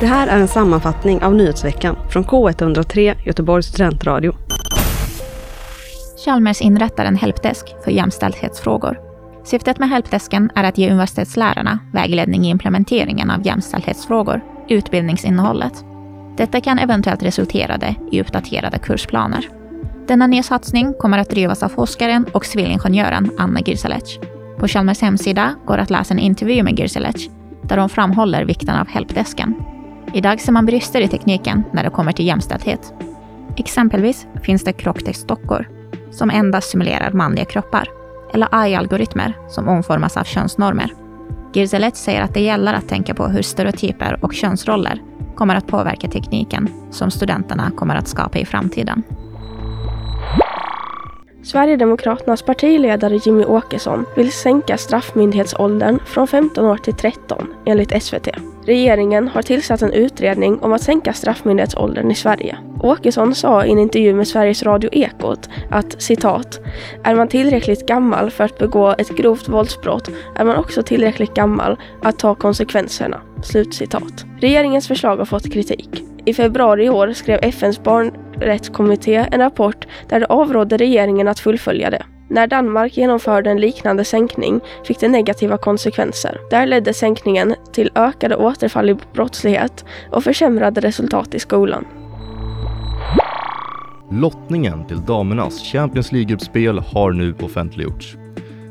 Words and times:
Det 0.00 0.06
här 0.06 0.28
är 0.28 0.40
en 0.40 0.48
sammanfattning 0.48 1.22
av 1.22 1.34
nyhetsveckan 1.34 1.96
från 2.10 2.24
K103 2.24 3.14
Göteborgs 3.24 3.66
studentradio. 3.66 4.32
Chalmers 6.24 6.60
inrättar 6.60 7.04
en 7.04 7.16
helpdesk 7.16 7.74
för 7.84 7.90
jämställdhetsfrågor. 7.90 9.00
Syftet 9.44 9.78
med 9.78 9.88
helpdesken 9.88 10.50
är 10.54 10.64
att 10.64 10.78
ge 10.78 10.90
universitetslärarna 10.90 11.78
vägledning 11.92 12.44
i 12.44 12.50
implementeringen 12.50 13.30
av 13.30 13.46
jämställdhetsfrågor 13.46 14.40
utbildningsinnehållet. 14.68 15.84
Detta 16.36 16.60
kan 16.60 16.78
eventuellt 16.78 17.22
resultera 17.22 17.94
i 18.10 18.20
uppdaterade 18.20 18.78
kursplaner. 18.78 19.48
Denna 20.06 20.26
nya 20.26 20.42
satsning 20.42 20.94
kommer 20.98 21.18
att 21.18 21.30
drivas 21.30 21.62
av 21.62 21.68
forskaren 21.68 22.26
och 22.32 22.46
civilingenjören 22.46 23.30
Anna 23.38 23.60
Girsalec. 23.60 24.18
På 24.62 24.68
Chalmers 24.68 25.00
hemsida 25.00 25.54
går 25.66 25.78
att 25.78 25.90
läsa 25.90 26.14
en 26.14 26.20
intervju 26.20 26.62
med 26.62 26.78
Gürselec 26.78 27.30
där 27.62 27.78
hon 27.78 27.88
framhåller 27.88 28.44
vikten 28.44 28.76
av 28.76 28.88
helpdesken. 28.88 29.54
Idag 30.14 30.40
ser 30.40 30.52
man 30.52 30.66
brister 30.66 31.00
i 31.00 31.08
tekniken 31.08 31.64
när 31.72 31.84
det 31.84 31.90
kommer 31.90 32.12
till 32.12 32.26
jämställdhet. 32.26 32.94
Exempelvis 33.56 34.26
finns 34.42 34.64
det 34.64 34.72
krocktextdockor 34.72 35.68
som 36.10 36.30
endast 36.30 36.70
simulerar 36.70 37.12
manliga 37.12 37.44
kroppar 37.44 37.88
eller 38.34 38.48
AI-algoritmer 38.50 39.32
som 39.48 39.68
omformas 39.68 40.16
av 40.16 40.24
könsnormer. 40.24 40.94
Gürselec 41.52 41.94
säger 41.94 42.22
att 42.22 42.34
det 42.34 42.40
gäller 42.40 42.74
att 42.74 42.88
tänka 42.88 43.14
på 43.14 43.26
hur 43.26 43.42
stereotyper 43.42 44.24
och 44.24 44.34
könsroller 44.34 45.02
kommer 45.34 45.54
att 45.54 45.66
påverka 45.66 46.08
tekniken 46.08 46.68
som 46.90 47.10
studenterna 47.10 47.70
kommer 47.70 47.96
att 47.96 48.08
skapa 48.08 48.38
i 48.38 48.44
framtiden. 48.44 49.02
Sverigedemokraternas 51.42 52.42
partiledare 52.42 53.16
Jimmy 53.16 53.44
Åkesson 53.44 54.06
vill 54.16 54.32
sänka 54.32 54.76
straffmyndighetsåldern 54.76 55.98
från 56.06 56.26
15 56.26 56.64
år 56.64 56.76
till 56.76 56.94
13 56.94 57.46
enligt 57.64 58.02
SVT. 58.02 58.28
Regeringen 58.64 59.28
har 59.28 59.42
tillsatt 59.42 59.82
en 59.82 59.92
utredning 59.92 60.58
om 60.58 60.72
att 60.72 60.82
sänka 60.82 61.12
straffmyndighetsåldern 61.12 62.10
i 62.10 62.14
Sverige. 62.14 62.58
Åkesson 62.80 63.34
sa 63.34 63.64
i 63.64 63.72
en 63.72 63.78
intervju 63.78 64.14
med 64.14 64.28
Sveriges 64.28 64.62
Radio 64.62 64.90
Ekot 64.92 65.48
att 65.70 66.02
citat 66.02 66.60
är 67.04 67.14
man 67.14 67.28
tillräckligt 67.28 67.86
gammal 67.86 68.30
för 68.30 68.44
att 68.44 68.58
begå 68.58 68.94
ett 68.98 69.16
grovt 69.16 69.48
våldsbrott 69.48 70.10
är 70.36 70.44
man 70.44 70.56
också 70.56 70.82
tillräckligt 70.82 71.34
gammal 71.34 71.76
att 72.02 72.18
ta 72.18 72.34
konsekvenserna. 72.34 73.20
Slutcitat. 73.42 74.24
Regeringens 74.40 74.88
förslag 74.88 75.16
har 75.16 75.24
fått 75.24 75.52
kritik. 75.52 76.11
I 76.24 76.34
februari 76.34 76.84
i 76.84 76.88
år 76.88 77.12
skrev 77.12 77.38
FNs 77.42 77.82
barnrättskommitté 77.82 79.26
en 79.30 79.40
rapport 79.40 79.86
där 80.08 80.20
det 80.20 80.26
avrådde 80.26 80.76
regeringen 80.76 81.28
att 81.28 81.40
fullfölja 81.40 81.90
det. 81.90 82.02
När 82.28 82.46
Danmark 82.46 82.96
genomförde 82.96 83.50
en 83.50 83.60
liknande 83.60 84.04
sänkning 84.04 84.60
fick 84.84 85.00
det 85.00 85.08
negativa 85.08 85.56
konsekvenser. 85.56 86.38
Där 86.50 86.66
ledde 86.66 86.94
sänkningen 86.94 87.54
till 87.72 87.90
ökade 87.94 88.36
återfall 88.36 88.90
i 88.90 88.96
brottslighet 89.12 89.84
och 90.10 90.24
försämrade 90.24 90.80
resultat 90.80 91.34
i 91.34 91.38
skolan. 91.38 91.84
Lottningen 94.10 94.86
till 94.86 95.04
damernas 95.04 95.62
Champions 95.72 96.12
League-gruppspel 96.12 96.78
har 96.78 97.12
nu 97.12 97.34
offentliggjorts. 97.40 98.16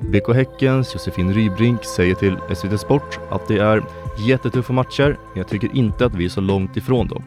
BK 0.02 0.34
Häckens 0.34 0.94
Josefin 0.94 1.34
Rybrink 1.34 1.86
säger 1.86 2.16
till 2.16 2.36
SVT 2.56 2.80
Sport 2.80 3.20
att 3.30 3.48
det 3.48 3.58
är 3.58 3.84
jättetuffa 4.28 4.74
matcher, 4.74 5.18
men 5.30 5.38
jag 5.38 5.48
tycker 5.48 5.76
inte 5.76 6.06
att 6.06 6.16
vi 6.16 6.26
är 6.26 6.30
så 6.30 6.42
långt 6.42 6.78
ifrån 6.78 7.08
dem. 7.08 7.24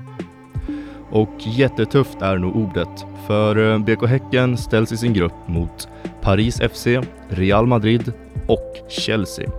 Och 1.11 1.35
jättetufft 1.39 2.23
är 2.23 2.39
nog 2.39 2.57
ordet, 2.57 3.07
för 3.27 3.73
eh, 3.73 3.79
BK 3.79 4.07
Häcken 4.07 4.57
ställs 4.57 4.93
i 4.93 4.97
sin 4.97 5.13
grupp 5.13 5.49
mot 5.49 5.89
Paris 6.23 6.61
FC, 6.73 6.87
Real 7.29 7.67
Madrid 7.67 8.13
och 8.47 8.75
Chelsea. 8.89 9.51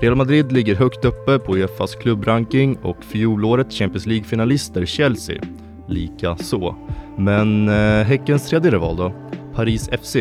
Real 0.00 0.14
Madrid 0.14 0.52
ligger 0.52 0.74
högt 0.74 1.04
uppe 1.04 1.38
på 1.38 1.56
Uefas 1.56 1.94
klubbranking 1.94 2.76
och 2.82 3.04
fjolårets 3.04 3.78
Champions 3.78 4.06
League-finalister 4.06 4.86
Chelsea 4.86 5.42
lika 5.88 6.36
så. 6.36 6.76
Men 7.16 7.68
eh, 7.68 8.04
Häckens 8.04 8.48
tredje 8.48 8.70
rival 8.70 8.96
då, 8.96 9.12
Paris 9.54 9.90
FC, 10.02 10.16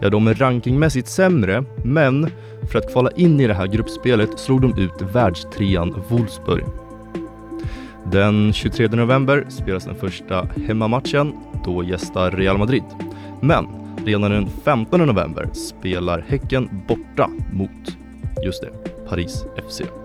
ja 0.00 0.10
de 0.10 0.26
är 0.26 0.34
rankingmässigt 0.34 1.08
sämre, 1.08 1.64
men 1.84 2.30
för 2.70 2.78
att 2.78 2.92
kvala 2.92 3.10
in 3.10 3.40
i 3.40 3.46
det 3.46 3.54
här 3.54 3.66
gruppspelet 3.66 4.38
slog 4.38 4.60
de 4.60 4.78
ut 4.78 5.02
världstrean 5.12 6.02
Wolfsburg. 6.08 6.64
Den 8.12 8.52
23 8.52 8.88
november 8.88 9.46
spelas 9.48 9.84
den 9.84 9.94
första 9.94 10.48
hemmamatchen, 10.66 11.32
då 11.64 11.84
gästar 11.84 12.30
Real 12.30 12.58
Madrid. 12.58 12.84
Men 13.40 13.66
redan 14.04 14.30
den 14.30 14.48
15 14.64 15.00
november 15.00 15.48
spelar 15.52 16.24
Häcken 16.28 16.82
borta 16.88 17.30
mot, 17.52 17.96
just 18.44 18.62
det, 18.62 18.70
Paris 19.08 19.44
FC. 19.68 19.99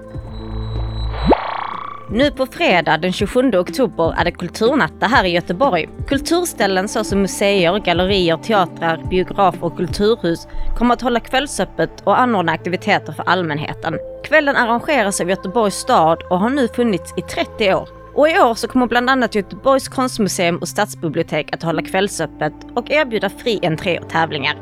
Nu 2.09 2.31
på 2.31 2.45
fredag 2.45 2.97
den 2.97 3.13
27 3.13 3.51
oktober 3.57 4.15
är 4.17 4.25
det 4.25 4.31
kulturnatta 4.31 5.07
här 5.07 5.23
i 5.23 5.29
Göteborg. 5.29 5.89
Kulturställen 6.07 6.87
såsom 6.87 7.21
museer, 7.21 7.79
gallerier, 7.79 8.37
teatrar, 8.37 9.03
biografer 9.09 9.63
och 9.63 9.77
kulturhus 9.77 10.47
kommer 10.77 10.93
att 10.93 11.01
hålla 11.01 11.19
kvällsöppet 11.19 12.01
och 12.03 12.19
anordna 12.19 12.51
aktiviteter 12.51 13.13
för 13.13 13.23
allmänheten. 13.23 13.97
Kvällen 14.23 14.55
arrangeras 14.55 15.21
av 15.21 15.29
Göteborgs 15.29 15.75
stad 15.75 16.23
och 16.29 16.39
har 16.39 16.49
nu 16.49 16.67
funnits 16.67 17.13
i 17.17 17.21
30 17.21 17.73
år. 17.73 17.89
Och 18.13 18.29
i 18.29 18.39
år 18.39 18.55
så 18.55 18.67
kommer 18.67 18.87
bland 18.87 19.09
annat 19.09 19.35
Göteborgs 19.35 19.87
konstmuseum 19.87 20.57
och 20.57 20.67
stadsbibliotek 20.67 21.53
att 21.53 21.63
hålla 21.63 21.81
kvällsöppet 21.81 22.53
och 22.75 22.91
erbjuda 22.91 23.29
fri 23.29 23.59
entré 23.63 23.99
och 23.99 24.09
tävlingar. 24.09 24.55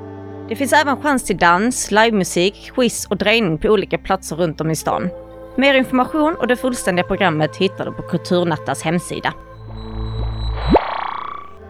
Det 0.50 0.56
finns 0.56 0.74
även 0.74 1.02
chans 1.02 1.24
till 1.24 1.38
dans, 1.38 1.92
livemusik, 1.92 2.72
quiz 2.76 3.06
och 3.06 3.18
drejning 3.18 3.58
på 3.58 3.68
olika 3.68 3.98
platser 3.98 4.36
runt 4.36 4.62
om 4.62 4.72
i 4.72 4.76
stan. 4.76 5.10
Mer 5.56 5.74
information 5.74 6.36
och 6.36 6.48
det 6.48 6.56
fullständiga 6.56 7.06
programmet 7.06 7.56
hittar 7.56 7.86
du 7.86 7.92
på 7.92 8.02
Kulturnattas 8.02 8.82
hemsida. 8.82 9.34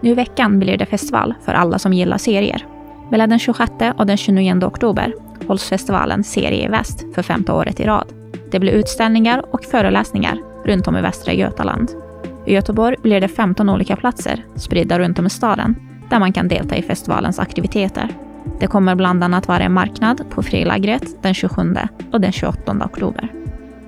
Nu 0.01 0.09
i 0.09 0.13
veckan 0.13 0.59
blir 0.59 0.77
det 0.77 0.85
festival 0.85 1.33
för 1.45 1.53
alla 1.53 1.79
som 1.79 1.93
gillar 1.93 2.17
serier. 2.17 2.65
Mellan 3.11 3.29
den 3.29 3.39
26 3.39 3.71
och 3.97 4.05
den 4.05 4.17
29 4.17 4.65
oktober 4.65 5.13
hålls 5.47 5.69
festivalen 5.69 6.23
Serie 6.23 6.65
i 6.65 6.67
Väst 6.67 7.05
för 7.15 7.21
femte 7.21 7.51
året 7.51 7.79
i 7.79 7.83
rad. 7.83 8.07
Det 8.51 8.59
blir 8.59 8.71
utställningar 8.71 9.45
och 9.53 9.63
föreläsningar 9.63 10.37
runt 10.65 10.87
om 10.87 10.97
i 10.97 11.01
Västra 11.01 11.33
Götaland. 11.33 11.91
I 12.45 12.53
Göteborg 12.53 12.95
blir 13.01 13.21
det 13.21 13.27
15 13.27 13.69
olika 13.69 13.95
platser 13.95 14.45
spridda 14.55 14.99
runt 14.99 15.19
om 15.19 15.25
i 15.25 15.29
staden 15.29 15.75
där 16.09 16.19
man 16.19 16.33
kan 16.33 16.47
delta 16.47 16.75
i 16.75 16.81
festivalens 16.81 17.39
aktiviteter. 17.39 18.07
Det 18.59 18.67
kommer 18.67 18.95
bland 18.95 19.23
annat 19.23 19.47
vara 19.47 19.63
en 19.63 19.73
marknad 19.73 20.29
på 20.29 20.43
Frilagret 20.43 21.23
den 21.23 21.33
27 21.33 21.75
och 22.11 22.21
den 22.21 22.31
28 22.31 22.85
oktober. 22.85 23.42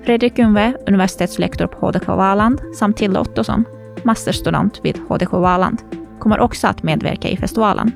Fredrik 0.05 0.39
Unve, 0.39 0.73
universitetslektor 0.87 1.67
på 1.67 1.87
HDK 1.87 2.07
Valand, 2.07 2.61
samt 2.75 2.97
Tilde 2.97 3.19
Ottosson, 3.19 3.65
masterstudent 4.03 4.79
vid 4.83 4.97
HDK 4.97 5.31
Valand, 5.31 5.81
kommer 6.19 6.39
också 6.39 6.67
att 6.67 6.83
medverka 6.83 7.29
i 7.29 7.37
festivalen. 7.37 7.91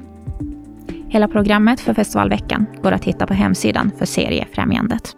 Hela 1.09 1.27
programmet 1.27 1.79
för 1.79 1.93
festivalveckan 1.93 2.65
går 2.83 2.91
att 2.91 3.03
hitta 3.03 3.27
på 3.27 3.33
hemsidan 3.33 3.91
för 3.97 4.05
Seriefrämjandet. 4.05 5.15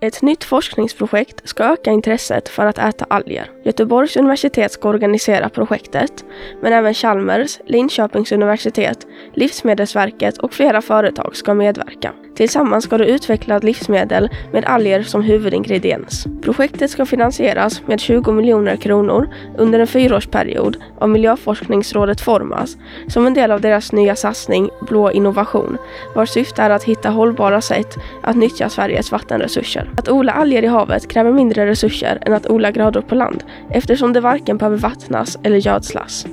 Ett 0.00 0.22
nytt 0.22 0.44
forskningsprojekt 0.44 1.48
ska 1.48 1.64
öka 1.64 1.90
intresset 1.90 2.48
för 2.48 2.66
att 2.66 2.78
äta 2.78 3.06
alger. 3.10 3.50
Göteborgs 3.64 4.16
universitet 4.16 4.72
ska 4.72 4.88
organisera 4.88 5.48
projektet, 5.48 6.24
men 6.62 6.72
även 6.72 6.94
Chalmers, 6.94 7.58
Linköpings 7.66 8.32
universitet, 8.32 9.06
Livsmedelsverket 9.34 10.38
och 10.38 10.52
flera 10.52 10.82
företag 10.82 11.36
ska 11.36 11.54
medverka. 11.54 12.12
Tillsammans 12.34 12.84
ska 12.84 12.98
de 12.98 13.04
utveckla 13.04 13.58
livsmedel 13.58 14.28
med 14.52 14.64
alger 14.64 15.02
som 15.02 15.22
huvudingrediens. 15.22 16.26
Projektet 16.42 16.90
ska 16.90 17.06
finansieras 17.06 17.82
med 17.86 18.00
20 18.00 18.32
miljoner 18.32 18.76
kronor 18.76 19.28
under 19.58 19.78
en 19.78 19.86
fyraårsperiod 19.86 20.76
av 20.98 21.08
Miljöforskningsrådet 21.08 22.20
Formas 22.20 22.76
som 23.08 23.26
en 23.26 23.34
del 23.34 23.50
av 23.50 23.60
deras 23.60 23.92
nya 23.92 24.16
satsning 24.16 24.70
Blå 24.80 25.10
innovation, 25.10 25.78
vars 26.14 26.30
syfte 26.30 26.62
är 26.62 26.70
att 26.70 26.84
hitta 26.84 27.10
hållbara 27.10 27.60
sätt 27.60 27.96
att 28.22 28.36
nyttja 28.36 28.68
Sveriges 28.68 29.12
vattenresurser. 29.12 29.90
Att 29.96 30.08
odla 30.08 30.32
alger 30.32 30.62
i 30.62 30.66
havet 30.66 31.08
kräver 31.08 31.32
mindre 31.32 31.66
resurser 31.66 32.18
än 32.26 32.32
att 32.32 32.46
odla 32.46 32.70
grödor 32.70 33.00
på 33.00 33.14
land 33.14 33.44
eftersom 33.70 34.12
det 34.12 34.20
varken 34.20 34.58
behöver 34.58 34.76
vattnas 34.76 35.38
eller 35.42 35.56
gödslas. 35.56 36.26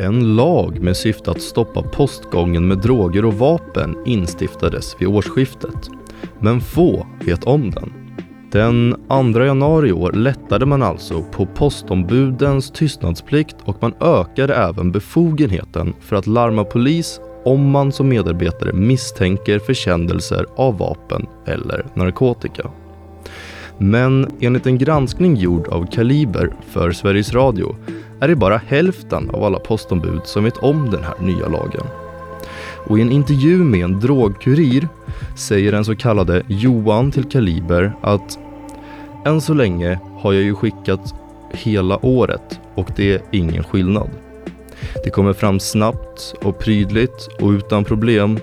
En 0.00 0.36
lag 0.36 0.80
med 0.80 0.96
syfte 0.96 1.30
att 1.30 1.42
stoppa 1.42 1.82
postgången 1.82 2.68
med 2.68 2.78
droger 2.78 3.24
och 3.24 3.34
vapen 3.34 3.96
instiftades 4.06 4.96
vid 4.98 5.08
årsskiftet. 5.08 5.90
Men 6.38 6.60
få 6.60 7.06
vet 7.24 7.44
om 7.44 7.70
den. 7.70 7.92
Den 8.52 8.94
2 9.34 9.44
januari 9.44 9.88
i 9.88 9.92
år 9.92 10.12
lättade 10.12 10.66
man 10.66 10.82
alltså 10.82 11.22
på 11.22 11.46
postombudens 11.46 12.70
tystnadsplikt 12.70 13.56
och 13.64 13.76
man 13.80 13.94
ökade 14.00 14.54
även 14.54 14.92
befogenheten 14.92 15.94
för 16.00 16.16
att 16.16 16.26
larma 16.26 16.64
polis 16.64 17.20
om 17.44 17.70
man 17.70 17.92
som 17.92 18.08
medarbetare 18.08 18.72
misstänker 18.72 19.58
försändelser 19.58 20.46
av 20.56 20.78
vapen 20.78 21.26
eller 21.46 21.86
narkotika. 21.94 22.70
Men 23.78 24.28
enligt 24.40 24.66
en 24.66 24.78
granskning 24.78 25.36
gjord 25.36 25.68
av 25.68 25.86
Kaliber 25.86 26.52
för 26.70 26.92
Sveriges 26.92 27.32
Radio 27.32 27.76
är 28.20 28.28
det 28.28 28.36
bara 28.36 28.60
hälften 28.66 29.30
av 29.30 29.44
alla 29.44 29.58
postombud 29.58 30.20
som 30.24 30.44
vet 30.44 30.56
om 30.56 30.90
den 30.90 31.04
här 31.04 31.14
nya 31.20 31.48
lagen. 31.48 31.86
Och 32.86 32.98
i 32.98 33.02
en 33.02 33.12
intervju 33.12 33.56
med 33.56 33.84
en 33.84 34.00
drogkurir 34.00 34.88
säger 35.36 35.72
den 35.72 35.84
så 35.84 35.96
kallade 35.96 36.42
Johan 36.46 37.10
till 37.10 37.24
Kaliber 37.24 37.92
att 38.00 38.38
än 39.24 39.40
så 39.40 39.54
länge 39.54 39.98
har 40.18 40.32
jag 40.32 40.42
ju 40.42 40.54
skickat 40.54 41.14
hela 41.52 42.06
året 42.06 42.60
och 42.74 42.90
det 42.96 43.14
är 43.14 43.22
ingen 43.30 43.64
skillnad. 43.64 44.10
Det 45.04 45.10
kommer 45.10 45.32
fram 45.32 45.60
snabbt 45.60 46.34
och 46.42 46.58
prydligt 46.58 47.28
och 47.40 47.48
utan 47.48 47.84
problem. 47.84 48.38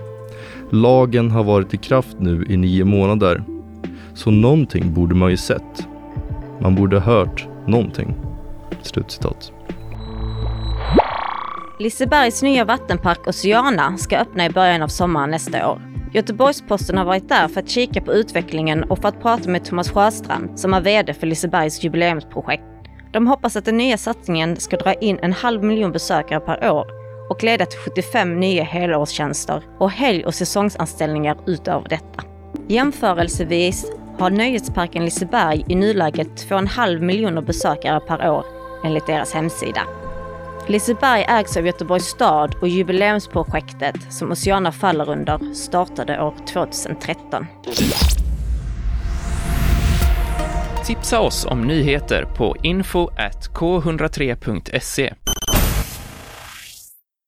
Lagen 0.70 1.32
har 1.32 1.44
varit 1.44 1.74
i 1.74 1.78
kraft 1.78 2.16
nu 2.20 2.46
i 2.50 2.58
nio 2.58 2.86
månader. 2.86 3.44
Så 4.14 4.32
någonting 4.32 4.94
borde 4.94 5.16
man 5.16 5.32
ju 5.32 5.38
sett. 5.38 5.88
Man 6.60 6.76
borde 6.76 7.00
hört 7.00 7.48
någonting. 7.68 8.27
Slutcitat. 8.82 9.52
Lisebergs 11.80 12.42
nya 12.42 12.66
vattenpark 12.66 13.28
Oceana 13.28 13.98
ska 13.98 14.18
öppna 14.18 14.46
i 14.46 14.50
början 14.50 14.82
av 14.82 14.88
sommaren 14.88 15.32
nästa 15.32 15.72
år. 15.72 15.82
Göteborgs-Posten 16.14 16.98
har 16.98 17.06
varit 17.06 17.30
där 17.30 17.48
för 17.48 17.60
att 17.60 17.70
kika 17.70 18.02
på 18.02 18.14
utvecklingen 18.14 18.84
och 18.84 19.00
för 19.00 19.10
att 19.10 19.22
prata 19.22 19.50
med 19.50 19.66
Thomas 19.66 19.90
Sjöstrand 19.90 20.60
som 20.60 20.74
är 20.74 20.82
VD 20.82 21.14
för 21.14 21.28
Lisebergs 21.28 21.84
jubileumsprojekt. 21.84 22.64
De 23.14 23.28
hoppas 23.28 23.56
att 23.56 23.66
den 23.66 23.78
nya 23.78 23.98
satsningen 23.98 24.56
ska 24.56 24.78
dra 24.78 24.94
in 24.94 25.20
en 25.22 25.34
halv 25.34 25.64
miljon 25.64 25.92
besökare 25.92 26.40
per 26.40 26.72
år 26.72 26.86
och 27.30 27.44
leda 27.44 27.66
till 27.66 27.80
75 27.80 28.40
nya 28.40 28.64
helårstjänster 28.64 29.64
och 29.80 29.92
helg 29.92 30.26
och 30.26 30.36
säsongsanställningar 30.36 31.38
utöver 31.46 31.90
detta. 31.90 32.24
Jämförelsevis 32.68 33.86
har 34.20 34.30
nöjesparken 34.30 35.06
Liseberg 35.06 35.66
i 35.68 35.76
nuläget 35.76 36.50
2,5 36.50 37.00
miljoner 37.00 37.42
besökare 37.42 38.00
per 38.00 38.30
år 38.30 38.57
enligt 38.84 39.06
deras 39.08 39.34
hemsida. 39.34 39.82
Liseberg 40.68 41.26
ägs 41.28 41.58
av 41.58 41.66
Göteborgs 41.66 42.06
stad 42.06 42.56
och 42.62 42.68
jubileumsprojektet 42.68 43.96
som 44.10 44.32
Oceana 44.32 44.72
faller 44.72 45.10
under 45.10 45.54
startade 45.54 46.22
år 46.22 46.34
2013. 46.54 47.46
Tipsa 50.86 51.20
oss 51.20 51.46
om 51.46 51.62
nyheter 51.62 52.26
på 52.38 52.56
info 52.64 53.10
k103.se 53.54 55.14